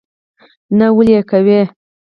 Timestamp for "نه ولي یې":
0.77-1.21